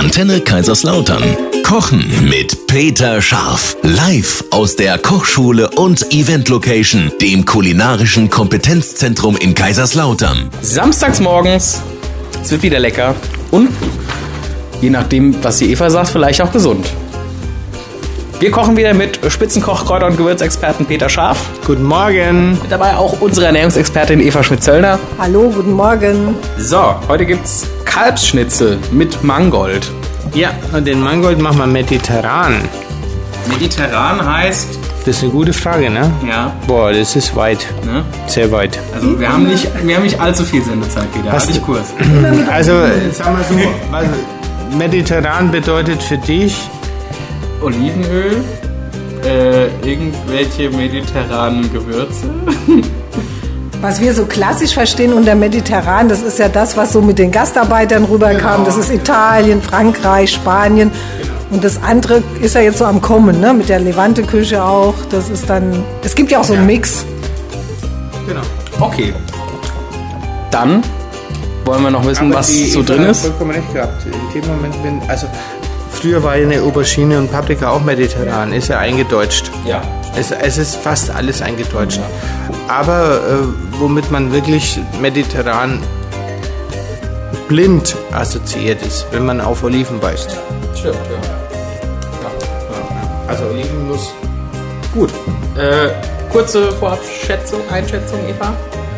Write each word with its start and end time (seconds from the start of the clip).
Antenne 0.00 0.40
Kaiserslautern. 0.40 1.22
Kochen 1.62 2.02
mit 2.26 2.66
Peter 2.66 3.20
Scharf. 3.20 3.76
Live 3.82 4.42
aus 4.50 4.74
der 4.74 4.96
Kochschule 4.96 5.68
und 5.68 6.10
Event 6.14 6.48
Location, 6.48 7.12
dem 7.20 7.44
kulinarischen 7.44 8.30
Kompetenzzentrum 8.30 9.36
in 9.36 9.54
Kaiserslautern. 9.54 10.48
Samstags 10.62 11.20
morgens. 11.20 11.82
Es 12.42 12.50
wird 12.50 12.62
wieder 12.62 12.78
lecker. 12.78 13.14
Und 13.50 13.68
je 14.80 14.88
nachdem, 14.88 15.36
was 15.44 15.58
die 15.58 15.70
Eva 15.70 15.90
sagt, 15.90 16.08
vielleicht 16.08 16.40
auch 16.40 16.50
gesund. 16.50 16.86
Wir 18.40 18.50
kochen 18.50 18.76
wieder 18.76 18.94
mit 18.94 19.20
Spitzenkoch, 19.30 19.84
Kräuter- 19.84 20.06
und 20.06 20.16
Gewürzexperten 20.16 20.86
Peter 20.86 21.08
Scharf. 21.10 21.38
Guten 21.66 21.82
Morgen. 21.84 22.52
Mit 22.62 22.70
dabei 22.72 22.96
auch 22.96 23.20
unsere 23.20 23.46
Ernährungsexpertin 23.46 24.18
Eva 24.20 24.42
Schmidt-Zöllner. 24.42 24.98
Hallo, 25.18 25.50
guten 25.54 25.72
Morgen. 25.72 26.34
So, 26.58 26.94
heute 27.08 27.26
gibt's 27.26 27.66
Kalbsschnitzel 27.84 28.78
mit 28.92 29.22
Mangold. 29.22 29.90
Ja, 30.32 30.50
und 30.72 30.86
den 30.86 31.02
Mangold 31.02 31.38
machen 31.38 31.58
wir 31.58 31.66
mediterran. 31.66 32.54
Mediterran 33.48 34.24
heißt, 34.24 34.68
Das 35.04 35.16
ist 35.16 35.22
eine 35.22 35.32
gute 35.32 35.52
Frage, 35.52 35.90
ne? 35.90 36.10
ja, 36.26 36.52
Boah, 36.66 36.92
das 36.92 37.16
ist 37.16 37.34
weit. 37.36 37.66
ne? 37.84 38.04
Sehr 38.26 38.50
weit. 38.52 38.78
Also 38.94 39.18
wir 39.20 39.30
haben 39.30 39.44
nicht, 39.48 39.66
wir 39.84 39.96
haben 39.96 40.02
nicht 40.04 40.18
allzu 40.20 40.44
viel 40.44 40.62
Sendezeit, 40.64 41.12
Peter. 41.12 41.32
Was- 41.34 41.44
Halt 41.46 41.56
dich 41.56 41.62
kurz. 41.62 41.86
Also, 42.50 42.72
äh, 42.72 43.10
sag 43.12 43.32
mal 43.32 43.44
so, 43.48 43.56
was, 43.90 44.06
mediterran 44.78 45.50
bedeutet 45.50 46.02
für 46.02 46.18
dich, 46.18 46.54
Olivenöl, 47.62 48.42
äh, 49.24 49.66
irgendwelche 49.88 50.70
mediterranen 50.70 51.70
Gewürze. 51.72 52.30
Was 53.80 53.98
wir 54.00 54.12
so 54.14 54.26
klassisch 54.26 54.74
verstehen 54.74 55.12
unter 55.14 55.34
Mediterran, 55.34 56.08
das 56.08 56.22
ist 56.22 56.38
ja 56.38 56.50
das, 56.50 56.76
was 56.76 56.92
so 56.92 57.00
mit 57.00 57.18
den 57.18 57.30
Gastarbeitern 57.30 58.04
rüberkam. 58.04 58.66
Das 58.66 58.76
ist 58.76 58.90
Italien, 58.90 59.62
Frankreich, 59.62 60.32
Spanien. 60.32 60.90
Und 61.50 61.64
das 61.64 61.82
andere 61.82 62.22
ist 62.42 62.54
ja 62.54 62.60
jetzt 62.60 62.76
so 62.76 62.84
am 62.84 63.00
Kommen, 63.00 63.40
ne? 63.40 63.54
mit 63.54 63.70
der 63.70 63.78
Levante-Küche 63.80 64.62
auch. 64.62 64.92
Das 65.10 65.30
ist 65.30 65.48
dann, 65.48 65.82
es 66.04 66.14
gibt 66.14 66.30
ja 66.30 66.40
auch 66.40 66.44
so 66.44 66.52
einen 66.52 66.66
Mix. 66.66 67.06
genau. 68.28 68.42
Okay. 68.80 69.14
Dann 70.50 70.82
wollen 71.64 71.82
wir 71.82 71.90
noch 71.90 72.04
wissen, 72.06 72.26
Aber 72.26 72.40
was 72.40 72.48
die 72.48 72.68
so 72.70 72.82
drin 72.82 73.04
ist. 73.04 73.22
vollkommen 73.22 73.52
recht 73.52 73.72
gehabt. 73.72 74.04
In 74.04 74.42
dem 74.42 74.50
Moment, 74.50 74.74
wenn, 74.82 75.00
also, 75.08 75.26
früher 75.90 76.22
war 76.22 76.36
ja 76.36 76.46
eine 76.46 76.62
Aubergine 76.62 77.18
und 77.18 77.30
Paprika 77.30 77.70
auch 77.70 77.82
mediterran, 77.82 78.52
ist 78.52 78.68
ja 78.68 78.78
eingedeutscht. 78.78 79.50
Ja. 79.66 79.82
Es, 80.16 80.30
es 80.30 80.58
ist 80.58 80.76
fast 80.76 81.10
alles 81.10 81.42
eingedeutscht. 81.42 82.00
Aber 82.68 83.16
äh, 83.16 83.78
womit 83.78 84.10
man 84.10 84.32
wirklich 84.32 84.78
mediterran 85.00 85.80
blind 87.48 87.96
assoziiert 88.12 88.80
ist, 88.82 89.06
wenn 89.10 89.26
man 89.26 89.40
auf 89.40 89.64
Oliven 89.64 89.98
beißt. 89.98 90.36
Stimmt, 90.74 90.94
ja. 90.94 91.30
Also 93.26 93.44
Olivennuss. 93.46 94.12
Gut. 94.92 95.10
Äh, 95.56 95.90
kurze 96.32 96.72
Vorabschätzung, 96.72 97.60
Einschätzung, 97.70 98.18
Eva? 98.28 98.52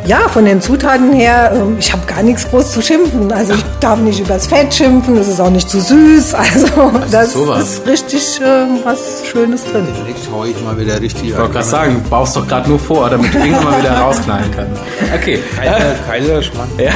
Ja, 0.05 0.29
von 0.29 0.45
den 0.45 0.61
Zutaten 0.61 1.13
her, 1.13 1.53
ähm, 1.55 1.77
ich 1.79 1.93
habe 1.93 2.05
gar 2.07 2.25
nichts 2.25 2.49
groß 2.51 2.73
zu 2.73 2.83
schimpfen. 2.83 3.31
Also 3.31 3.55
ich 3.55 3.63
darf 3.79 4.01
nicht 4.01 4.19
übers 4.19 4.49
Fett 4.49 4.75
schimpfen, 4.75 5.17
es 5.17 5.29
ist 5.29 5.41
auch 5.41 5.51
nicht 5.51 5.69
zu 5.71 5.81
süß. 5.81 6.35
Also 6.43 6.93
das 7.11 7.33
sowas. 7.33 7.63
ist 7.63 7.87
richtig 7.87 8.41
äh, 8.41 8.67
was 8.85 9.23
Schönes 9.25 9.65
drin. 9.65 9.87
Jetzt 10.09 10.29
hau 10.33 10.45
ich 10.45 10.61
mal 10.63 10.77
wieder 10.79 11.01
richtig 11.01 11.31
Ich 11.31 11.39
wollte 11.39 11.53
gerade 11.53 11.65
sagen, 11.67 12.01
du 12.03 12.11
baust 12.11 12.35
doch 12.37 12.47
gerade 12.47 12.69
nur 12.69 12.81
vor, 12.81 13.09
damit 13.09 13.33
du 13.33 13.39
irgendwann 13.39 13.65
mal 13.65 13.79
wieder 13.81 13.97
rausknallen 13.97 14.51
kannst. 14.51 14.81
Okay. 15.15 15.39
Kaiser, 15.57 15.95
Kaiserschmarrn. 16.09 16.69
Ja. 16.79 16.91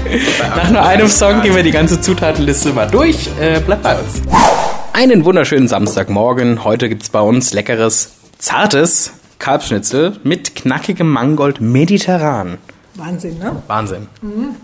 Nach 0.56 0.70
nur 0.70 0.82
einem 0.82 1.08
Song 1.08 1.40
gehen 1.40 1.56
wir 1.56 1.62
die 1.62 1.70
ganze 1.70 2.00
Zutatenliste 2.00 2.72
mal 2.74 2.86
durch. 2.86 3.30
Äh, 3.40 3.60
bleibt 3.60 3.82
bei 3.82 3.94
uns. 3.94 4.20
Einen 4.92 5.24
wunderschönen 5.24 5.68
Samstagmorgen. 5.68 6.64
Heute 6.64 6.90
gibt's 6.90 7.08
bei 7.08 7.20
uns 7.20 7.54
leckeres, 7.54 8.10
zartes 8.38 9.12
Kalbschnitzel 9.42 10.18
mit 10.22 10.54
knackigem 10.54 11.08
Mangold 11.08 11.60
mediterran. 11.60 12.58
Wahnsinn, 12.94 13.38
ne? 13.38 13.62
Wahnsinn. 13.68 14.06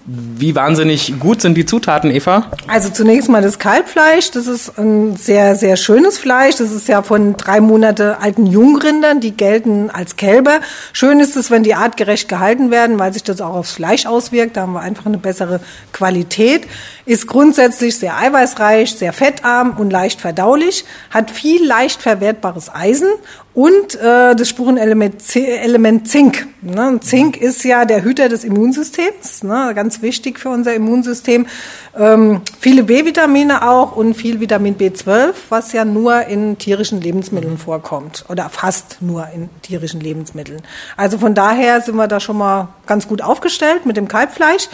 Wie 0.04 0.54
wahnsinnig 0.54 1.18
gut 1.18 1.40
sind 1.40 1.54
die 1.54 1.64
Zutaten, 1.64 2.10
Eva? 2.10 2.44
Also 2.66 2.90
zunächst 2.90 3.30
mal 3.30 3.40
das 3.40 3.58
Kalbfleisch. 3.58 4.30
Das 4.32 4.46
ist 4.46 4.78
ein 4.78 5.16
sehr, 5.16 5.56
sehr 5.56 5.76
schönes 5.76 6.18
Fleisch. 6.18 6.56
Das 6.56 6.70
ist 6.70 6.88
ja 6.88 7.02
von 7.02 7.38
drei 7.38 7.62
Monate 7.62 8.20
alten 8.20 8.46
Jungrindern. 8.46 9.20
Die 9.20 9.30
gelten 9.30 9.88
als 9.90 10.16
Kälber. 10.16 10.60
Schön 10.92 11.20
ist 11.20 11.36
es, 11.36 11.50
wenn 11.50 11.62
die 11.62 11.74
artgerecht 11.74 12.28
gehalten 12.28 12.70
werden, 12.70 12.98
weil 12.98 13.14
sich 13.14 13.24
das 13.24 13.40
auch 13.40 13.54
aufs 13.54 13.72
Fleisch 13.72 14.04
auswirkt. 14.04 14.58
Da 14.58 14.62
haben 14.62 14.74
wir 14.74 14.80
einfach 14.80 15.06
eine 15.06 15.18
bessere 15.18 15.60
Qualität. 15.92 16.68
Ist 17.06 17.26
grundsätzlich 17.26 17.96
sehr 17.96 18.18
eiweißreich, 18.18 18.94
sehr 18.94 19.14
fettarm 19.14 19.78
und 19.78 19.90
leicht 19.90 20.20
verdaulich. 20.20 20.84
Hat 21.10 21.30
viel 21.30 21.66
leicht 21.66 22.02
verwertbares 22.02 22.72
Eisen 22.72 23.08
und 23.58 23.96
äh, 23.96 24.36
das 24.36 24.48
Spurenelement 24.48 25.34
Element 25.34 26.06
Zink. 26.06 26.46
Ne? 26.62 27.00
Zink 27.00 27.36
ist 27.36 27.64
ja 27.64 27.86
der 27.86 28.04
Hüter 28.04 28.28
des 28.28 28.44
Immunsystems, 28.44 29.42
ne? 29.42 29.72
ganz 29.74 30.00
wichtig 30.00 30.38
für 30.38 30.50
unser 30.50 30.76
Immunsystem. 30.76 31.44
Ähm, 31.98 32.42
viele 32.60 32.84
B-Vitamine 32.84 33.68
auch 33.68 33.96
und 33.96 34.14
viel 34.14 34.38
Vitamin 34.38 34.76
B12, 34.76 35.32
was 35.48 35.72
ja 35.72 35.84
nur 35.84 36.26
in 36.26 36.56
tierischen 36.58 37.00
Lebensmitteln 37.00 37.58
vorkommt 37.58 38.24
oder 38.28 38.48
fast 38.48 38.98
nur 39.00 39.26
in 39.34 39.50
tierischen 39.62 40.00
Lebensmitteln. 40.00 40.62
Also 40.96 41.18
von 41.18 41.34
daher 41.34 41.80
sind 41.80 41.96
wir 41.96 42.06
da 42.06 42.20
schon 42.20 42.38
mal 42.38 42.68
ganz 42.86 43.08
gut 43.08 43.22
aufgestellt 43.22 43.86
mit 43.86 43.96
dem 43.96 44.06
Kalbfleisch. 44.06 44.68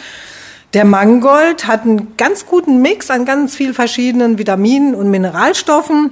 Der 0.75 0.85
Mangold 0.85 1.65
hat 1.65 1.85
einen 1.85 2.17
ganz 2.17 2.45
guten 2.45 2.83
Mix 2.83 3.09
an 3.09 3.25
ganz 3.25 3.55
viel 3.55 3.73
verschiedenen 3.73 4.37
Vitaminen 4.37 4.93
und 4.93 5.09
Mineralstoffen. 5.09 6.11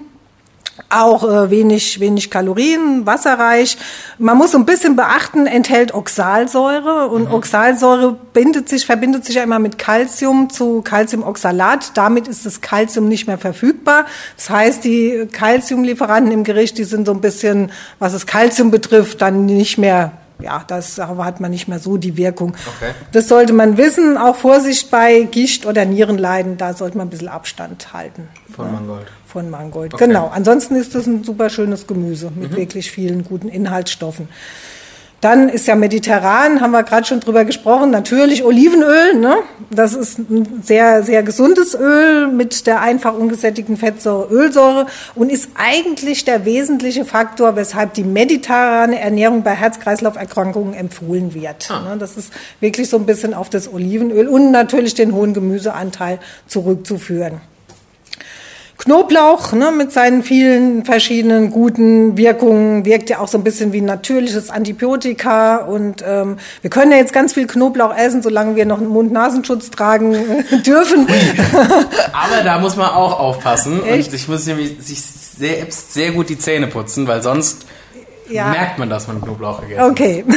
Auch 0.89 1.23
äh, 1.23 1.51
wenig, 1.51 1.99
wenig 1.99 2.31
Kalorien, 2.31 3.05
wasserreich. 3.05 3.77
Man 4.17 4.37
muss 4.37 4.51
so 4.51 4.57
ein 4.57 4.65
bisschen 4.65 4.95
beachten, 4.95 5.45
enthält 5.45 5.93
Oxalsäure 5.93 7.09
und 7.09 7.31
Oxalsäure 7.31 8.13
bindet 8.33 8.69
sich, 8.69 8.85
verbindet 8.85 9.23
sich 9.23 9.35
ja 9.35 9.43
immer 9.43 9.59
mit 9.59 9.77
Calcium 9.77 10.49
zu 10.49 10.81
Calciumoxalat. 10.81 11.91
Damit 11.95 12.27
ist 12.27 12.47
das 12.47 12.61
Calcium 12.61 13.07
nicht 13.07 13.27
mehr 13.27 13.37
verfügbar. 13.37 14.05
Das 14.35 14.49
heißt, 14.49 14.83
die 14.83 15.27
Calciumlieferanten 15.31 16.31
im 16.31 16.43
Gericht, 16.43 16.77
die 16.79 16.85
sind 16.85 17.05
so 17.05 17.13
ein 17.13 17.21
bisschen, 17.21 17.71
was 17.99 18.13
das 18.13 18.25
Calcium 18.25 18.71
betrifft, 18.71 19.21
dann 19.21 19.45
nicht 19.45 19.77
mehr 19.77 20.22
ja, 20.41 20.63
das 20.67 20.97
hat 20.97 21.39
man 21.39 21.51
nicht 21.51 21.67
mehr 21.67 21.79
so 21.79 21.97
die 21.97 22.17
Wirkung. 22.17 22.55
Okay. 22.77 22.91
Das 23.11 23.27
sollte 23.27 23.53
man 23.53 23.77
wissen. 23.77 24.17
Auch 24.17 24.35
Vorsicht 24.35 24.89
bei 24.91 25.21
Gicht- 25.23 25.65
oder 25.65 25.85
Nierenleiden, 25.85 26.57
da 26.57 26.73
sollte 26.73 26.97
man 26.97 27.07
ein 27.07 27.09
bisschen 27.09 27.27
Abstand 27.29 27.93
halten. 27.93 28.27
Von 28.53 28.71
Mangold. 28.71 29.07
Von 29.27 29.49
Mangold, 29.49 29.93
Okay. 29.93 30.07
genau. 30.07 30.27
Ansonsten 30.33 30.75
ist 30.75 30.93
das 30.95 31.07
ein 31.07 31.23
super 31.23 31.49
schönes 31.49 31.87
Gemüse 31.87 32.31
mit 32.35 32.55
wirklich 32.55 32.91
vielen 32.91 33.23
guten 33.23 33.47
Inhaltsstoffen. 33.49 34.27
Dann 35.23 35.47
ist 35.47 35.67
ja 35.67 35.75
mediterran, 35.75 36.59
haben 36.59 36.71
wir 36.71 36.83
gerade 36.83 37.05
schon 37.07 37.21
drüber 37.21 37.45
gesprochen, 37.45 37.91
natürlich 37.91 38.43
Olivenöl. 38.43 39.13
Ne? 39.13 39.37
Das 39.71 39.93
ist 39.93 40.19
ein 40.19 40.61
sehr, 40.63 41.01
sehr 41.03 41.23
gesundes 41.23 41.75
Öl 41.75 42.27
mit 42.27 42.67
der 42.67 42.81
einfach 42.81 43.13
ungesättigten 43.13 43.77
Fettsäure 43.77 44.27
Ölsäure 44.29 44.85
und 45.15 45.31
ist 45.31 45.51
eigentlich 45.55 46.25
der 46.25 46.43
wesentliche 46.43 47.05
Faktor, 47.05 47.55
weshalb 47.55 47.93
die 47.93 48.03
mediterrane 48.03 48.99
Ernährung 48.99 49.43
bei 49.43 49.51
Herz-Kreislauf-Erkrankungen 49.51 50.73
empfohlen 50.73 51.33
wird. 51.33 51.69
Ne? 51.69 51.95
Das 51.97 52.17
ist 52.17 52.33
wirklich 52.59 52.89
so 52.89 52.97
ein 52.97 53.05
bisschen 53.05 53.33
auf 53.33 53.49
das 53.49 53.71
Olivenöl 53.71 54.27
und 54.27 54.51
natürlich 54.51 54.93
den 54.93 55.13
hohen 55.13 55.33
Gemüseanteil 55.33 56.19
zurückzuführen. 56.47 57.39
Knoblauch 58.83 59.53
ne, 59.53 59.71
mit 59.71 59.93
seinen 59.93 60.23
vielen 60.23 60.83
verschiedenen 60.83 61.51
guten 61.51 62.17
Wirkungen 62.17 62.83
wirkt 62.85 63.09
ja 63.09 63.19
auch 63.19 63.29
so 63.29 63.37
ein 63.37 63.43
bisschen 63.43 63.71
wie 63.71 63.79
ein 63.79 63.85
natürliches 63.85 64.49
Antibiotika 64.49 65.57
und 65.57 66.03
ähm, 66.05 66.37
wir 66.61 66.69
können 66.69 66.91
ja 66.91 66.97
jetzt 66.97 67.13
ganz 67.13 67.33
viel 67.33 67.47
Knoblauch 67.47 67.95
essen, 67.95 68.21
solange 68.21 68.57
wir 68.57 68.65
noch 68.65 68.79
einen 68.79 68.89
Mund-Nasenschutz 68.89 69.69
tragen 69.71 70.13
äh, 70.15 70.57
dürfen. 70.65 71.07
Aber 72.11 72.43
da 72.43 72.59
muss 72.59 72.75
man 72.75 72.89
auch 72.89 73.17
aufpassen. 73.19 73.83
Echt? 73.85 74.09
Und 74.09 74.15
ich 74.15 74.27
muss 74.27 74.45
nämlich 74.47 74.75
sich 74.81 75.01
sehr, 75.01 75.65
sehr 75.69 76.11
gut 76.11 76.27
die 76.27 76.37
Zähne 76.37 76.67
putzen, 76.67 77.07
weil 77.07 77.21
sonst 77.23 77.65
Ja. 78.29 78.49
merkt 78.49 78.79
man, 78.79 78.89
dass 78.89 79.07
man 79.07 79.21
Knoblauch 79.21 79.61
gegessen 79.61 79.81
hat. 79.81 79.91
Okay. 79.91 80.25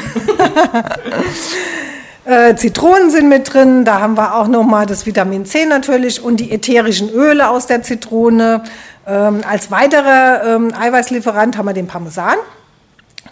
Äh, 2.27 2.57
Zitronen 2.57 3.11
sind 3.11 3.29
mit 3.29 3.55
drin, 3.55 3.85
da 3.85 4.01
haben 4.01 4.17
wir 4.17 4.35
auch 4.35 4.49
nochmal 4.49 4.85
das 4.85 5.07
Vitamin 5.07 5.47
C 5.47 5.65
natürlich 5.65 6.21
und 6.21 6.39
die 6.39 6.51
ätherischen 6.51 7.09
Öle 7.09 7.49
aus 7.49 7.69
der 7.69 7.85
Zitrone. 7.85 8.65
Ähm, 9.07 9.43
als 9.49 9.71
weiterer 9.71 10.43
ähm, 10.45 10.75
Eiweißlieferant 10.77 11.57
haben 11.57 11.67
wir 11.67 11.73
den 11.73 11.87
Parmesan. 11.87 12.35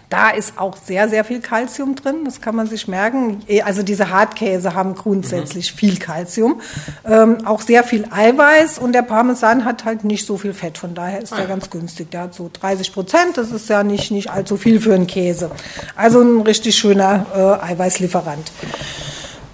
Da 0.09 0.29
ist 0.29 0.57
auch 0.57 0.77
sehr, 0.77 1.09
sehr 1.09 1.23
viel 1.25 1.41
Kalzium 1.41 1.95
drin, 1.95 2.25
das 2.25 2.39
kann 2.41 2.55
man 2.55 2.67
sich 2.67 2.87
merken. 2.87 3.41
Eh, 3.47 3.61
Also 3.63 3.81
diese 3.83 4.09
Hartkäse 4.11 4.75
haben 4.75 4.93
grundsätzlich 4.95 5.73
viel 5.73 5.97
Kalzium, 5.97 6.61
ähm, 7.05 7.45
auch 7.45 7.61
sehr 7.61 7.83
viel 7.83 8.05
Eiweiß 8.11 8.77
und 8.79 8.93
der 8.93 9.01
Parmesan 9.01 9.65
hat 9.65 9.83
halt 9.85 10.03
nicht 10.03 10.25
so 10.25 10.37
viel 10.37 10.53
Fett, 10.53 10.77
von 10.77 10.93
daher 10.93 11.21
ist 11.21 11.35
der 11.35 11.47
ganz 11.47 11.69
günstig. 11.69 12.11
Der 12.11 12.21
hat 12.21 12.35
so 12.35 12.49
30 12.53 12.93
Prozent, 12.93 13.37
das 13.37 13.51
ist 13.51 13.67
ja 13.69 13.83
nicht, 13.83 14.11
nicht 14.11 14.29
allzu 14.29 14.57
viel 14.57 14.79
für 14.79 14.93
einen 14.93 15.07
Käse. 15.07 15.49
Also 15.95 16.21
ein 16.21 16.41
richtig 16.41 16.75
schöner 16.75 17.25
äh, 17.35 17.71
Eiweißlieferant. 17.71 18.51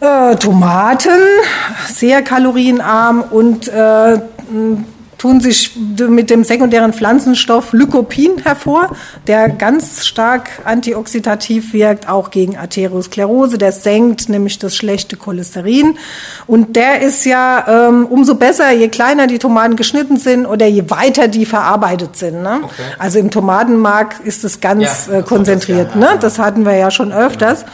Äh, 0.01 0.36
Tomaten, 0.36 1.19
sehr 1.94 2.24
kalorienarm 2.24 3.21
und 3.21 3.68
äh, 3.68 4.19
tun 5.22 5.40
sich 5.40 5.76
mit 5.76 6.32
dem 6.32 6.44
sekundären 6.44 6.94
Pflanzenstoff 6.94 7.74
Lycopin 7.74 8.40
hervor, 8.44 8.90
der 9.28 9.50
ganz 9.50 10.08
stark 10.08 10.50
antioxidativ 10.66 11.74
wirkt, 11.74 12.10
auch 12.10 12.32
gegen 12.32 12.58
Arteriosklerose. 12.58 13.60
Der 13.60 13.72
senkt 13.72 14.30
nämlich 14.30 14.58
das 14.58 14.76
schlechte 14.76 15.18
Cholesterin. 15.18 15.96
Und 16.48 16.76
der 16.76 17.02
ist 17.02 17.24
ja 17.26 17.90
ähm, 17.90 18.08
umso 18.08 18.34
besser, 18.34 18.72
je 18.72 18.88
kleiner 18.88 19.28
die 19.28 19.38
Tomaten 19.38 19.76
geschnitten 19.76 20.18
sind 20.18 20.48
oder 20.48 20.66
je 20.66 20.90
weiter 20.90 21.28
die 21.28 21.46
verarbeitet 21.46 22.16
sind. 22.16 22.42
Ne? 22.42 22.62
Okay. 22.64 22.82
Also 22.98 23.20
im 23.20 23.30
Tomatenmark 23.30 24.22
ist 24.24 24.44
es 24.44 24.60
ganz 24.60 25.08
ja, 25.08 25.20
äh, 25.20 25.22
konzentriert. 25.22 25.90
Das, 25.90 25.96
ne? 25.98 26.18
das 26.20 26.40
hatten 26.40 26.66
wir 26.66 26.74
ja 26.74 26.90
schon 26.90 27.12
öfters. 27.12 27.60
Genau. 27.60 27.72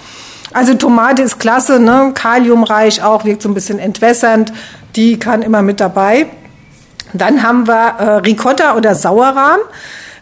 Also 0.52 0.74
Tomate 0.74 1.22
ist 1.22 1.40
klasse, 1.40 1.80
ne? 1.80 2.12
kaliumreich 2.14 3.02
auch, 3.04 3.24
wirkt 3.24 3.42
so 3.42 3.48
ein 3.48 3.54
bisschen 3.54 3.80
entwässernd. 3.80 4.52
Die 4.98 5.18
kann 5.18 5.44
immer 5.44 5.62
mit 5.62 5.80
dabei. 5.80 6.26
Dann 7.14 7.44
haben 7.44 7.68
wir 7.68 7.96
äh, 8.00 8.04
Ricotta 8.18 8.76
oder 8.76 8.96
Sauerrahm. 8.96 9.60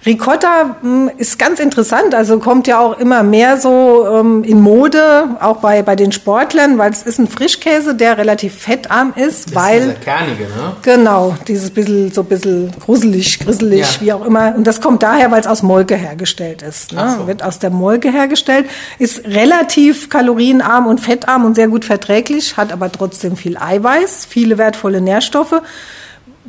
Ricotta 0.06 0.78
mh, 0.82 1.12
hm, 1.12 1.12
ist 1.18 1.40
ganz 1.40 1.60
interessant, 1.60 2.14
also 2.14 2.38
kommt 2.38 2.68
ja 2.68 2.80
auch 2.80 3.00
immer 3.00 3.24
mehr 3.24 3.58
so 3.58 4.06
ähm, 4.08 4.44
in 4.44 4.62
Mode, 4.62 5.30
auch 5.40 5.58
bei, 5.58 5.82
bei 5.82 5.96
den 5.96 6.12
Sportlern, 6.12 6.78
weil 6.78 6.92
es 6.92 7.02
ist 7.04 7.18
ein 7.18 7.28
Frischkäse, 7.28 7.96
der 7.96 8.18
relativ 8.18 8.54
fettarm 8.54 9.14
ist, 9.16 9.48
das 9.48 9.56
weil... 9.56 9.90
Ist 9.90 10.02
kernige, 10.02 10.44
ne? 10.44 10.76
Genau, 10.84 11.36
dieses 11.48 11.72
bisschen, 11.72 12.12
so 12.12 12.22
ein 12.22 12.28
bisschen 12.28 12.72
gruselig, 12.86 13.40
grisselig, 13.40 13.96
ja. 13.96 14.02
wie 14.02 14.14
auch 14.14 14.26
immer. 14.26 14.54
Und 14.56 14.68
das 14.68 14.80
kommt 14.80 15.02
daher, 15.02 15.32
weil 15.32 15.42
es 15.42 15.48
aus 15.48 15.64
Molke 15.64 15.96
hergestellt 15.96 16.62
ist. 16.62 16.94
Ne? 16.94 17.16
So. 17.18 17.28
Wird 17.28 17.42
aus 17.42 17.58
der 17.58 17.72
Molke 17.72 18.12
hergestellt, 18.12 18.68
ist 19.00 19.26
relativ 19.26 20.10
kalorienarm 20.10 20.86
und 20.86 21.00
fettarm 21.00 21.46
und 21.46 21.56
sehr 21.56 21.68
gut 21.68 21.84
verträglich, 21.84 22.58
hat 22.58 22.72
aber 22.72 22.92
trotzdem 22.92 23.36
viel 23.36 23.58
Eiweiß, 23.58 24.28
viele 24.30 24.60
wertvolle 24.60 25.02
Nährstoffe 25.02 25.62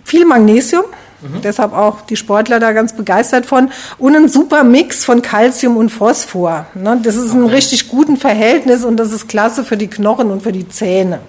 viel 0.06 0.24
Magnesium. 0.24 0.84
Mhm. 1.20 1.42
Deshalb 1.42 1.72
auch 1.72 2.02
die 2.02 2.16
Sportler 2.16 2.60
da 2.60 2.72
ganz 2.72 2.92
begeistert 2.92 3.44
von. 3.44 3.70
Und 3.98 4.14
ein 4.14 4.28
super 4.28 4.64
Mix 4.64 5.04
von 5.04 5.20
Calcium 5.20 5.76
und 5.76 5.90
Phosphor. 5.90 6.66
Ne? 6.74 7.00
Das 7.02 7.16
ist 7.16 7.30
okay. 7.30 7.38
ein 7.38 7.46
richtig 7.46 7.88
guten 7.88 8.16
Verhältnis 8.16 8.84
und 8.84 8.96
das 8.96 9.12
ist 9.12 9.28
klasse 9.28 9.64
für 9.64 9.76
die 9.76 9.88
Knochen 9.88 10.30
und 10.30 10.42
für 10.42 10.52
die 10.52 10.68
Zähne. 10.68 11.20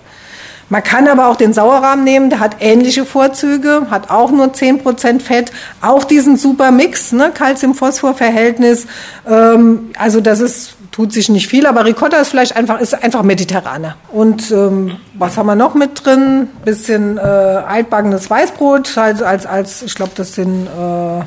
Man 0.70 0.84
kann 0.84 1.08
aber 1.08 1.28
auch 1.28 1.38
den 1.38 1.54
Sauerrahm 1.54 2.04
nehmen, 2.04 2.30
der 2.30 2.42
hat 2.42 2.58
ähnliche 2.60 3.06
Vorzüge, 3.06 3.88
hat 3.90 4.10
auch 4.10 4.32
nur 4.32 4.48
10% 4.48 5.22
Fett, 5.22 5.54
auch 5.82 6.04
diesen 6.04 6.36
super 6.36 6.72
Mix, 6.72 7.14
ne, 7.14 7.32
Calcium-Phosphor-Verhältnis. 7.34 8.86
Ähm, 9.26 9.92
also 9.98 10.20
das 10.20 10.42
ist 10.42 10.77
tut 10.98 11.14
sich 11.14 11.30
nicht 11.30 11.48
viel, 11.48 11.68
aber 11.68 11.86
Ricotta 11.86 12.18
ist 12.18 12.30
vielleicht 12.30 12.56
einfach, 12.56 12.80
ist 12.80 13.04
einfach 13.04 13.22
mediterraner. 13.22 13.98
Und 14.12 14.50
ähm, 14.50 14.96
was 15.14 15.38
haben 15.38 15.46
wir 15.46 15.54
noch 15.54 15.76
mit 15.76 16.04
drin? 16.04 16.48
Bisschen 16.66 17.20
äh, 17.20 17.22
altbackenes 17.22 18.28
Weißbrot, 18.32 18.98
also 18.98 19.24
als, 19.24 19.46
als 19.46 19.84
ich 19.84 19.94
glaube, 19.94 20.14
das 20.16 20.34
sind, 20.34 20.66
äh, 20.66 21.22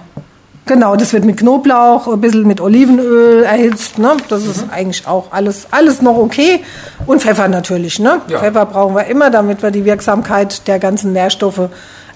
genau, 0.67 0.97
das 0.97 1.13
wird 1.13 1.25
mit 1.25 1.37
Knoblauch, 1.37 2.09
ein 2.09 2.21
bisschen 2.21 2.49
mit 2.49 2.61
Olivenöl 2.61 3.45
erhitzt. 3.45 4.01
Ne? 4.01 4.17
Das 4.29 4.43
mhm. 4.43 4.51
ist 4.51 4.65
eigentlich 4.73 5.07
auch 5.07 5.29
alles, 5.31 5.69
alles 5.71 6.03
noch 6.03 6.17
okay. 6.17 6.65
Und 7.07 7.23
Pfeffer 7.23 7.47
natürlich. 7.47 8.01
Ne? 8.01 8.23
Ja. 8.27 8.41
Pfeffer 8.41 8.67
brauchen 8.67 8.97
wir 8.97 9.05
immer, 9.05 9.31
damit 9.31 9.63
wir 9.63 9.71
die 9.71 9.85
Wirksamkeit 9.85 10.67
der 10.67 10.81
ganzen 10.81 11.13
Nährstoffe 11.13 11.69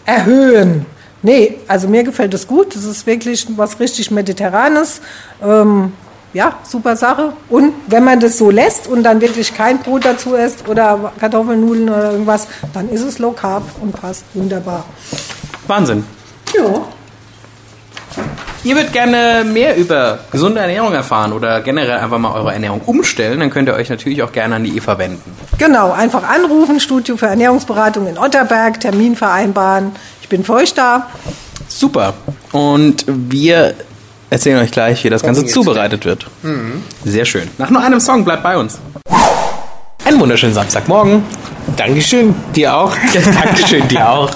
erhöhen. 0.05 0.87
Nee, 1.23 1.59
also 1.69 1.87
mir 1.87 2.03
gefällt 2.03 2.35
es 2.35 2.49
gut. 2.49 2.75
Das 2.75 2.83
ist 2.83 3.07
wirklich 3.07 3.47
was 3.57 3.79
richtig 3.79 4.11
Mediterranes. 4.11 5.01
Ähm, 5.41 5.93
ja, 6.35 6.59
super 6.65 6.97
Sache. 6.97 7.33
Und 7.49 7.73
wenn 7.87 8.05
man 8.05 8.21
das 8.21 8.37
so 8.37 8.51
lässt 8.51 8.87
und 8.87 9.05
dann 9.05 9.21
wirklich 9.21 9.55
kein 9.55 9.79
Brot 9.79 10.05
dazu 10.05 10.35
isst 10.35 10.69
oder 10.69 11.13
Kartoffeln, 11.19 11.61
Nudeln 11.61 11.89
oder 11.89 12.13
irgendwas, 12.13 12.49
dann 12.75 12.91
ist 12.91 13.03
es 13.03 13.19
Low 13.19 13.31
Carb 13.31 13.63
und 13.81 13.93
passt 13.93 14.25
wunderbar. 14.35 14.85
Wahnsinn. 15.67 16.05
Ja. 16.55 16.83
Ihr 18.65 18.77
würdet 18.77 18.93
gerne 18.93 19.45
mehr 19.45 19.77
über 19.77 20.21
gesunde 20.31 20.61
Ernährung 20.61 20.93
erfahren 20.95 21.33
oder 21.35 21.61
generell 21.61 21.99
einfach 21.99 22.19
mal 22.19 22.33
eure 22.33 22.53
Ernährung 22.53 22.81
umstellen, 22.87 23.41
dann 23.41 23.51
könnt 23.51 23.69
ihr 23.69 23.75
euch 23.75 23.91
natürlich 23.91 24.23
auch 24.23 24.33
gerne 24.33 24.55
an 24.55 24.65
die 24.65 24.75
Eva 24.75 24.97
wenden. 24.97 25.37
Genau, 25.59 25.93
einfach 25.93 26.27
anrufen, 26.27 26.81
Studio 26.81 27.19
für 27.19 27.27
Ernährungsberatung 27.27 28.07
in 28.07 28.19
Otterberg, 28.19 28.81
Termin 28.81 29.17
vereinbaren. 29.17 29.93
Ich 30.23 30.31
bin 30.31 30.45
für 30.45 30.55
euch 30.55 30.73
da. 30.73 31.09
Super. 31.69 32.15
Und 32.53 33.05
wir 33.07 33.75
erzählen 34.35 34.59
euch 34.59 34.73
gleich, 34.73 35.05
wie 35.05 35.11
das 35.11 35.23
Ganze 35.23 35.47
zubereitet 35.47 36.05
wird. 36.05 36.27
Mhm. 36.43 36.83
Sehr 37.05 37.25
schön. 37.25 37.49
Nach 37.57 37.71
nur 37.71 37.81
einem 37.81 38.01
Song, 38.01 38.25
bleibt 38.25 38.43
bei 38.43 38.57
uns. 38.57 38.81
Einen 40.05 40.21
wunderschönen 40.21 40.53
Samstagmorgen. 40.53 41.23
Dankeschön, 41.77 42.35
dir 42.55 42.77
auch. 42.77 42.95
Dankeschön, 43.43 43.89
dir 43.89 44.09
auch. 44.09 44.31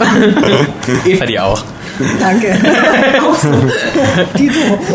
Eva, 1.04 1.26
dir 1.26 1.44
auch. 1.44 1.62
Danke. 2.20 2.48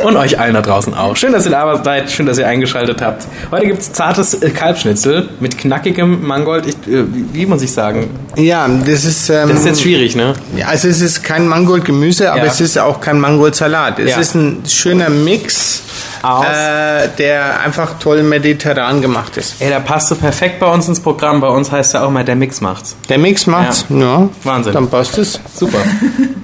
Und 0.04 0.16
euch 0.16 0.40
allen 0.40 0.54
da 0.54 0.62
draußen 0.62 0.94
auch. 0.94 1.16
Schön, 1.16 1.34
dass 1.34 1.46
ihr 1.46 1.52
da 1.52 1.82
seid. 1.84 2.12
Schön, 2.12 2.26
dass 2.26 2.38
ihr 2.38 2.48
eingeschaltet 2.48 3.02
habt. 3.02 3.28
Heute 3.52 3.68
gibt 3.68 3.82
es 3.82 3.92
zartes 3.92 4.36
äh, 4.36 4.50
Kalbschnitzel 4.50 5.30
mit 5.40 5.58
knackigem 5.58 6.26
Mangold. 6.26 6.66
Ich, 6.68 6.76
äh, 6.92 7.04
wie 7.34 7.46
muss 7.46 7.62
ich 7.62 7.72
sagen? 7.72 8.10
Ja, 8.36 8.68
das 8.68 9.06
ist. 9.06 9.30
Ähm, 9.30 9.50
das 9.50 9.60
ist 9.60 9.66
jetzt 9.66 9.82
schwierig, 9.82 10.16
ne? 10.16 10.34
Ja, 10.56 10.68
also 10.68 10.88
es 10.88 11.02
ist 11.02 11.24
kein 11.24 11.48
Mangold-Gemüse, 11.48 12.32
aber 12.32 12.46
ja. 12.46 12.52
es 12.52 12.62
ist 12.62 12.78
auch 12.78 13.02
kein 13.02 13.20
Mangold-Salat. 13.20 14.00
Es 14.00 14.12
ja. 14.12 14.20
ist 14.20 14.36
ein 14.36 14.64
schöner 14.68 15.10
Mix 15.10 15.82
aus. 16.24 16.46
Äh, 16.46 17.10
der 17.18 17.60
einfach 17.60 18.00
toll 18.00 18.24
mediterran 18.24 19.02
gemacht 19.02 19.38
ist. 19.38 19.62
Ey, 19.62 19.70
da 19.70 19.80
passt 19.80 20.10
du 20.10 20.16
perfekt 20.16 20.60
bei 20.60 20.68
uns 20.68 20.88
ins 20.88 21.00
Programm. 21.00 21.42
Bei 21.42 21.50
uns 21.50 21.72
heißt 21.72 21.94
ja 21.94 22.04
auch 22.04 22.10
mal, 22.10 22.24
der 22.24 22.36
Mix 22.36 22.62
macht's. 22.62 22.96
Der 23.10 23.18
Mix 23.18 23.46
macht's, 23.46 23.86
ja. 23.90 23.98
ja. 23.98 24.30
Wahnsinn. 24.44 24.74
Dann 24.74 24.90
passt 24.90 25.18
es. 25.18 25.40
Super. 25.54 25.80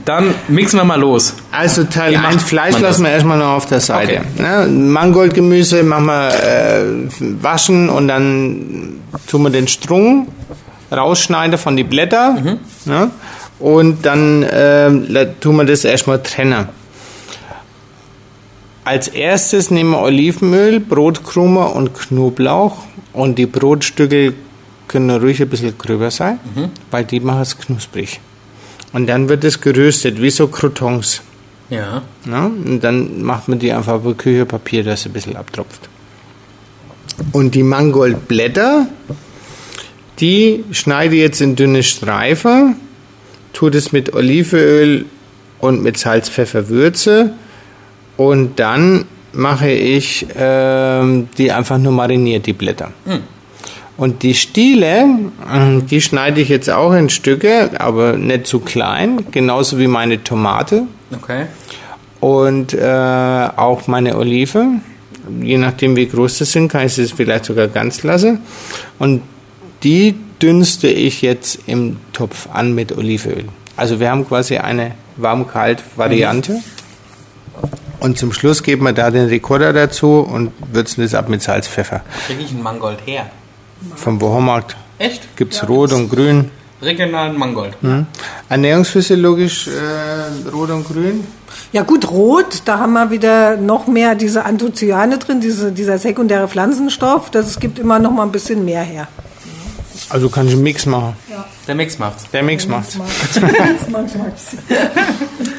Dann 0.06 0.34
mixen 0.48 0.80
wir 0.80 0.84
mal 0.84 1.00
los. 1.00 1.36
Also 1.52 1.84
Teil 1.84 2.14
ja, 2.14 2.22
1 2.22 2.44
Fleisch 2.44 2.80
lassen 2.80 3.04
wir 3.04 3.12
erstmal 3.12 3.38
noch 3.38 3.56
auf 3.56 3.68
der 3.68 3.80
Seite. 3.80 4.22
Okay. 4.36 4.42
Ne? 4.42 4.68
Mangoldgemüse 4.68 5.84
machen 5.84 6.06
wir 6.06 6.30
äh, 6.30 6.84
waschen 7.42 7.90
und 7.90 8.08
dann 8.08 9.02
tun 9.28 9.44
wir 9.44 9.50
den 9.50 9.68
Strung 9.68 10.28
rausschneiden 10.92 11.58
von 11.58 11.78
die 11.78 11.84
Blätter. 11.84 12.32
Mhm. 12.32 12.60
Ne? 12.86 13.12
Und 13.60 14.06
dann 14.06 14.44
äh, 14.44 15.28
tun 15.40 15.58
wir 15.58 15.66
das 15.66 15.86
erstmal 15.86 16.24
trennen. 16.24 16.70
Als 18.84 19.08
erstes 19.08 19.72
nehmen 19.72 19.92
wir 19.92 20.00
Olivenöl, 20.00 20.80
Brotkrume 20.80 21.68
und 21.68 21.94
Knoblauch 21.94 22.78
und 23.14 23.38
die 23.38 23.46
Brotstücke 23.46 24.34
können 24.88 25.10
ruhig 25.10 25.42
ein 25.42 25.50
bisschen 25.50 25.78
gröber 25.78 26.12
sein, 26.12 26.40
mhm. 26.56 26.70
weil 26.90 27.06
die 27.06 27.20
machen 27.20 27.42
es 27.42 27.58
knusprig. 27.58 28.20
Und 28.92 29.08
dann 29.08 29.30
wird 29.30 29.44
es 29.44 29.62
geröstet, 29.62 30.22
wie 30.22 30.32
so 30.32 30.48
Croutons. 30.48 31.22
Ja. 31.70 32.02
ja. 32.26 32.46
Und 32.46 32.84
dann 32.84 33.22
macht 33.22 33.48
man 33.48 33.60
die 33.60 33.72
einfach 33.72 34.04
auf 34.04 34.18
Küchepapier, 34.18 34.84
dass 34.84 35.02
es 35.02 35.06
ein 35.06 35.14
bisschen 35.14 35.36
abtropft. 35.36 35.88
Und 37.32 37.54
die 37.54 37.64
Mangoldblätter, 37.64 38.88
die 40.20 40.64
schneide 40.72 41.16
ich 41.16 41.22
jetzt 41.22 41.42
in 41.42 41.56
dünne 41.56 41.84
Streifen, 41.84 42.78
tue 43.54 43.70
das 43.70 43.92
mit 43.92 44.14
Olivenöl 44.16 45.06
und 45.60 45.84
mit 45.84 45.98
Salz, 45.98 46.30
Pfeffer, 46.30 46.70
Würze 46.70 47.34
und 48.20 48.60
dann 48.60 49.06
mache 49.32 49.72
ich 49.72 50.30
äh, 50.36 51.24
die 51.38 51.54
einfach 51.54 51.78
nur 51.78 51.94
mariniert, 51.94 52.48
die 52.48 52.54
Blätter. 52.54 52.92
Hm. 53.06 53.22
Und 53.96 54.24
die 54.24 54.34
Stiele, 54.34 55.06
äh, 55.50 55.82
die 55.90 56.02
schneide 56.02 56.42
ich 56.42 56.50
jetzt 56.50 56.70
auch 56.70 56.92
in 56.92 57.10
Stücke, 57.10 57.70
aber 57.80 58.18
nicht 58.18 58.46
zu 58.46 58.60
klein, 58.60 59.26
genauso 59.32 59.80
wie 59.80 59.88
meine 59.88 60.22
Tomate. 60.22 60.84
Okay. 61.16 61.46
Und 62.20 62.74
äh, 62.74 63.48
auch 63.56 63.88
meine 63.88 64.18
Olive. 64.18 64.66
Je 65.42 65.58
nachdem, 65.58 65.96
wie 65.96 66.08
groß 66.08 66.40
das 66.40 66.52
sind, 66.52 66.68
kann 66.68 66.88
ich 66.88 66.98
es 66.98 67.14
vielleicht 67.14 67.46
sogar 67.46 67.70
ganz 67.70 68.04
lassen. 68.04 68.42
Und 68.98 69.22
die 69.84 70.14
dünste 70.42 70.90
ich 70.90 71.22
jetzt 71.22 71.60
im 71.68 71.96
Topf 72.12 72.50
an 72.52 72.76
mit 72.76 72.98
Olivenöl. 72.98 73.46
Also 73.78 74.02
wir 74.02 74.12
haben 74.12 74.28
quasi 74.28 74.58
eine 74.58 74.92
warm-kalt-Variante. 75.16 76.52
Mhm. 76.52 76.79
Und 78.00 78.18
zum 78.18 78.32
Schluss 78.32 78.64
geben 78.64 78.86
wir 78.86 78.94
da 78.94 79.12
den 79.12 79.28
Rekorder 79.28 79.74
dazu 79.74 80.20
und 80.20 80.52
würzen 80.72 81.04
das 81.04 81.14
ab 81.14 81.30
mit 81.30 81.42
Salz, 81.42 81.68
Pfeffer. 81.68 82.02
Kriege 82.28 82.44
ich 82.44 82.52
einen 82.52 82.64
Mangold 82.64 83.00
her? 83.06 83.30
Vom 83.96 84.22
Wochenmarkt. 84.22 84.76
Echt? 84.98 85.36
Gibt 85.36 85.54
es 85.54 85.62
ja, 85.62 85.68
rot 85.68 85.92
und 85.92 86.10
grün. 86.10 86.52
Regionalen 86.82 87.38
Mangold. 87.38 87.82
Mhm. 87.84 88.08
Ernährungsphysiologisch 88.48 89.68
äh, 89.68 90.50
rot 90.50 90.70
und 90.70 90.88
grün. 90.88 91.26
Ja 91.72 91.84
gut, 91.84 92.10
rot, 92.10 92.62
da 92.66 92.80
haben 92.80 92.94
wir 92.94 93.12
wieder 93.12 93.58
noch 93.58 93.88
mehr 93.88 94.16
diese 94.16 94.46
Anthocyane 94.46 95.18
drin, 95.18 95.42
diese, 95.42 95.72
dieser 95.72 95.98
sekundäre 95.98 96.48
Pflanzenstoff. 96.48 97.30
Das 97.30 97.60
gibt 97.60 97.80
immer 97.80 98.00
noch 98.00 98.12
mal 98.12 98.24
ein 98.24 98.32
bisschen 98.32 98.64
mehr 98.66 98.82
her. 98.82 99.08
Also 100.10 100.30
kann 100.30 100.48
ich 100.48 100.54
einen 100.54 100.64
Mix 100.64 100.86
machen. 100.86 101.16
Ja. 101.30 101.46
Der 101.68 101.76
Mix 101.76 102.00
macht's. 102.00 102.26
Der 102.32 102.44
Mix 102.44 102.66
macht's. 102.66 102.98
Der 103.36 103.44
Mix 103.44 103.90
macht's. 103.90 104.58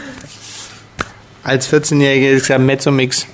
Als 1.42 1.72
14-Jähriger 1.72 2.30
ist 2.32 2.42
gesagt 2.42 2.60
Mezzo-Mix. 2.60 3.26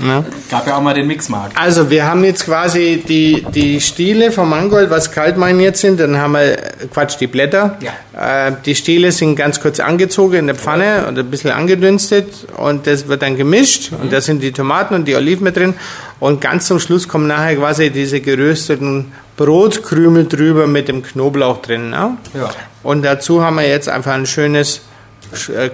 Ja. 0.00 0.24
Gab 0.50 0.66
ja 0.66 0.76
auch 0.76 0.80
mal 0.82 0.94
den 0.94 1.06
Mixmarkt. 1.06 1.56
Also 1.56 1.90
wir 1.90 2.04
haben 2.06 2.24
jetzt 2.24 2.44
quasi 2.44 3.02
die, 3.06 3.44
die 3.54 3.80
Stiele 3.80 4.30
vom 4.32 4.50
Mangold, 4.50 4.90
was 4.90 5.10
kalt 5.10 5.36
mariniert 5.36 5.76
sind, 5.76 5.98
dann 6.00 6.18
haben 6.18 6.32
wir, 6.34 6.56
Quatsch, 6.92 7.16
die 7.20 7.26
Blätter. 7.26 7.78
Ja. 7.80 8.48
Äh, 8.48 8.52
die 8.64 8.74
Stiele 8.74 9.10
sind 9.12 9.36
ganz 9.36 9.60
kurz 9.60 9.80
angezogen 9.80 10.34
in 10.34 10.46
der 10.46 10.56
Pfanne 10.56 11.06
und 11.08 11.18
ein 11.18 11.30
bisschen 11.30 11.50
angedünstet 11.50 12.46
und 12.56 12.86
das 12.86 13.08
wird 13.08 13.22
dann 13.22 13.36
gemischt 13.36 13.90
und 14.00 14.12
da 14.12 14.20
sind 14.20 14.40
die 14.42 14.52
Tomaten 14.52 14.94
und 14.94 15.06
die 15.06 15.16
Oliven 15.16 15.44
mit 15.44 15.56
drin 15.56 15.74
und 16.20 16.40
ganz 16.40 16.66
zum 16.66 16.78
Schluss 16.78 17.08
kommen 17.08 17.26
nachher 17.26 17.56
quasi 17.56 17.90
diese 17.90 18.20
gerösteten 18.20 19.12
Brotkrümel 19.36 20.26
drüber 20.28 20.66
mit 20.66 20.88
dem 20.88 21.02
Knoblauch 21.02 21.62
drin. 21.62 21.90
Ne? 21.90 22.16
Ja. 22.34 22.50
Und 22.82 23.02
dazu 23.02 23.42
haben 23.42 23.56
wir 23.56 23.66
jetzt 23.68 23.88
einfach 23.88 24.12
ein 24.12 24.26
schönes 24.26 24.76
Sch- 24.76 24.80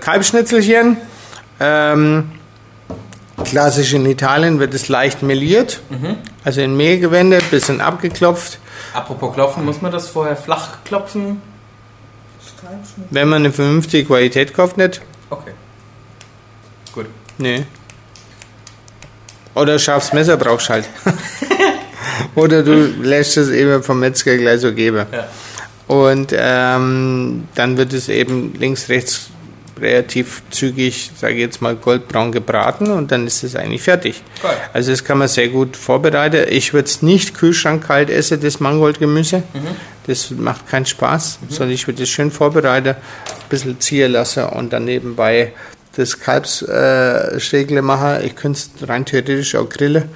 Kalbschnitzelchen. 0.00 0.96
Ähm, 1.60 2.30
Klassisch 3.44 3.92
in 3.92 4.04
Italien 4.06 4.58
wird 4.58 4.74
es 4.74 4.88
leicht 4.88 5.22
meliert, 5.22 5.80
also 6.44 6.60
in 6.60 6.76
Mehl 6.76 6.98
gewendet, 6.98 7.50
bisschen 7.50 7.80
abgeklopft. 7.80 8.58
Apropos 8.92 9.32
klopfen, 9.34 9.64
muss 9.64 9.80
man 9.80 9.92
das 9.92 10.08
vorher 10.08 10.36
flach 10.36 10.78
klopfen? 10.84 11.40
Wenn 13.10 13.28
man 13.28 13.42
eine 13.42 13.52
vernünftige 13.52 14.06
Qualität 14.06 14.54
kauft, 14.54 14.76
nicht? 14.76 15.00
Okay. 15.30 15.52
Gut. 16.92 17.06
Nee. 17.38 17.64
Oder 19.54 19.78
scharfes 19.78 20.12
Messer 20.12 20.36
brauchst 20.36 20.68
halt. 20.68 20.88
Oder 22.34 22.62
du 22.62 22.74
lässt 22.74 23.36
es 23.36 23.50
eben 23.50 23.82
vom 23.82 24.00
Metzger 24.00 24.36
gleich 24.36 24.60
so 24.60 24.72
geben. 24.72 25.06
Ja. 25.12 25.28
Und 25.86 26.34
ähm, 26.36 27.48
dann 27.54 27.76
wird 27.76 27.92
es 27.92 28.08
eben 28.08 28.54
links, 28.58 28.88
rechts 28.88 29.30
relativ 29.80 30.42
zügig, 30.50 31.11
sage 31.16 31.35
ich 31.35 31.40
jetzt 31.40 31.62
mal, 31.62 31.76
goldbraun 31.76 32.32
gebraten 32.32 32.90
und 32.90 33.11
dann 33.12 33.26
ist 33.26 33.42
es 33.42 33.56
eigentlich 33.56 33.82
fertig. 33.82 34.23
Geil. 34.42 34.56
Also 34.73 34.90
das 34.90 35.04
kann 35.04 35.18
man 35.18 35.28
sehr 35.28 35.49
gut 35.49 35.76
vorbereiten. 35.76 36.47
Ich 36.50 36.73
würde 36.73 36.87
es 36.87 37.02
nicht 37.02 37.35
kühlschrankkalt 37.35 38.11
essen, 38.11 38.40
das 38.40 38.61
Mangoldgemüse. 38.61 39.42
Das 40.06 40.30
macht 40.30 40.68
keinen 40.68 40.87
Spaß, 40.87 41.38
sondern 41.49 41.75
ich 41.75 41.87
würde 41.87 42.02
es 42.02 42.08
schön 42.08 42.30
vorbereiten, 42.30 42.90
ein 42.90 43.49
bisschen 43.49 43.78
ziehen 43.80 44.12
lassen 44.12 44.44
und 44.44 44.73
dann 44.73 44.85
nebenbei 44.85 45.52
das 45.97 46.18
Kalbsstegle 46.20 47.82
machen. 47.82 48.25
Ich 48.25 48.37
könnte 48.37 48.61
es 48.61 48.88
rein 48.88 49.04
theoretisch 49.04 49.54
auch 49.54 49.68
grillen. 49.68 50.08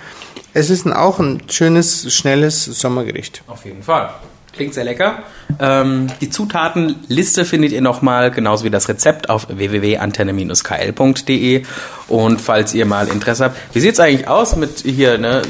Es 0.54 0.70
ist 0.70 0.86
ein, 0.86 0.92
auch 0.92 1.18
ein 1.18 1.42
schönes, 1.50 2.12
schnelles 2.14 2.64
Sommergericht. 2.64 3.42
Auf 3.46 3.64
jeden 3.64 3.82
Fall. 3.82 4.10
Klingt 4.52 4.74
sehr 4.74 4.84
lecker. 4.84 5.22
Ähm, 5.58 6.06
die 6.20 6.30
Zutatenliste 6.30 7.44
findet 7.44 7.72
ihr 7.72 7.80
nochmal, 7.80 8.30
genauso 8.30 8.64
wie 8.64 8.70
das 8.70 8.88
Rezept 8.88 9.28
auf 9.30 9.48
www.antenne-kl.de. 9.48 11.64
Und 12.08 12.40
falls 12.40 12.74
ihr 12.74 12.86
mal 12.86 13.08
Interesse 13.08 13.44
habt, 13.44 13.56
wie 13.74 13.80
sieht's 13.80 13.98
eigentlich 13.98 14.28
aus 14.28 14.54
mit 14.56 14.80
hier, 14.80 15.18
ne? 15.18 15.42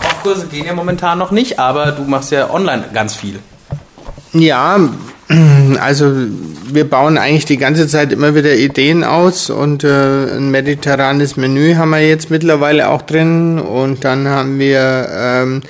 Kochkurse 0.00 0.46
gehen 0.46 0.66
ja 0.66 0.74
momentan 0.74 1.18
noch 1.18 1.30
nicht, 1.30 1.58
aber 1.58 1.92
du 1.92 2.02
machst 2.02 2.32
ja 2.32 2.50
online 2.50 2.84
ganz 2.92 3.14
viel. 3.14 3.38
Ja, 4.32 4.78
also 5.80 6.12
wir 6.72 6.88
bauen 6.88 7.18
eigentlich 7.18 7.44
die 7.44 7.56
ganze 7.56 7.88
Zeit 7.88 8.12
immer 8.12 8.34
wieder 8.34 8.54
Ideen 8.54 9.04
aus 9.04 9.50
und 9.50 9.84
äh, 9.84 10.36
ein 10.36 10.50
mediterranes 10.50 11.36
Menü 11.36 11.76
haben 11.76 11.90
wir 11.90 12.06
jetzt 12.06 12.30
mittlerweile 12.30 12.90
auch 12.90 13.02
drin 13.02 13.58
und 13.58 14.04
dann 14.04 14.28
haben 14.28 14.58
wir 14.58 15.08
ähm, 15.10 15.62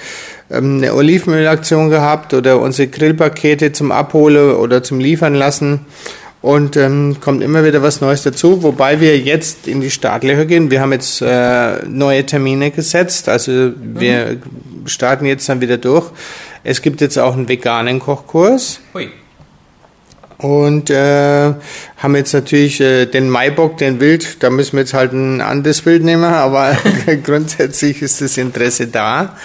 eine 0.51 0.95
Olivenölaktion 0.95 1.91
gehabt 1.91 2.35
oder 2.35 2.61
unsere 2.61 2.89
Grillpakete 2.89 3.73
zum 3.73 3.93
Abholen 3.93 4.57
oder 4.57 4.83
zum 4.83 4.99
Liefern 4.99 5.35
lassen 5.35 5.87
und 6.43 6.77
ähm, 6.77 7.17
kommt 7.21 7.43
immer 7.43 7.65
wieder 7.65 7.83
was 7.83 8.01
Neues 8.01 8.23
dazu, 8.23 8.63
wobei 8.63 9.01
wir 9.01 9.19
jetzt 9.19 9.69
in 9.69 9.81
die 9.81 9.91
Startlöcher 9.91 10.47
gehen. 10.47 10.71
Wir 10.71 10.81
haben 10.81 10.93
jetzt 10.93 11.21
äh, 11.21 11.85
neue 11.87 12.25
Termine 12.25 12.71
gesetzt, 12.71 13.29
also 13.29 13.73
wir 13.77 14.39
starten 14.87 15.27
jetzt 15.27 15.49
dann 15.49 15.61
wieder 15.61 15.77
durch. 15.77 16.11
Es 16.65 16.83
gibt 16.83 17.01
jetzt 17.01 17.19
auch 17.19 17.35
einen 17.35 17.49
veganen 17.49 18.01
Kochkurs. 18.01 18.81
Hui. 18.95 19.11
Und 20.39 20.89
äh, 20.89 21.53
haben 21.99 22.17
jetzt 22.17 22.33
natürlich 22.33 22.81
äh, 22.81 23.05
den 23.05 23.29
Maibock, 23.29 23.77
den 23.77 24.01
Wild, 24.01 24.43
da 24.43 24.49
müssen 24.49 24.73
wir 24.73 24.81
jetzt 24.81 24.95
halt 24.95 25.13
ein 25.13 25.43
anderes 25.43 25.83
Bild 25.83 26.03
nehmen, 26.03 26.25
aber 26.25 26.79
grundsätzlich 27.23 28.01
ist 28.01 28.23
das 28.23 28.39
Interesse 28.39 28.87
da. 28.87 29.37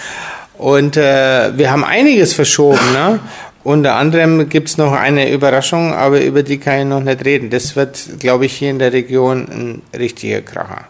Und 0.58 0.96
äh, 0.96 1.56
wir 1.56 1.70
haben 1.70 1.84
einiges 1.84 2.32
verschoben. 2.32 2.92
Ne? 2.92 3.20
Unter 3.64 3.96
anderem 3.96 4.48
gibt's 4.48 4.78
noch 4.78 4.92
eine 4.92 5.30
Überraschung, 5.30 5.92
aber 5.92 6.20
über 6.22 6.42
die 6.42 6.58
kann 6.58 6.78
ich 6.78 6.84
noch 6.86 7.00
nicht 7.00 7.24
reden. 7.24 7.50
Das 7.50 7.76
wird, 7.76 8.20
glaube 8.20 8.46
ich, 8.46 8.54
hier 8.54 8.70
in 8.70 8.78
der 8.78 8.92
Region 8.92 9.48
ein 9.50 9.82
richtiger 9.98 10.40
Kracher. 10.40 10.84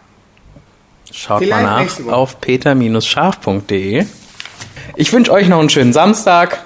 Schaut 1.11 1.39
Vielleicht 1.39 1.63
mal 1.63 1.85
nach 1.85 2.13
auf 2.13 2.39
peter-scharf.de. 2.39 4.05
Ich 4.95 5.11
wünsche 5.11 5.31
euch 5.31 5.47
noch 5.47 5.59
einen 5.59 5.69
schönen 5.69 5.93
Samstag. 5.93 6.63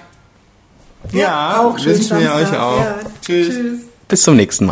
Ja, 1.11 1.61
auch 1.61 1.77
schönen 1.79 1.95
wünschen 1.95 2.19
wir 2.19 2.27
Samstag. 2.29 2.53
euch 2.53 2.59
auch. 2.59 2.79
Ja. 2.79 2.95
Tschüss. 3.25 3.47
Tschüss. 3.47 3.79
Bis 4.07 4.23
zum 4.23 4.35
nächsten 4.35 4.65
Mal. 4.65 4.69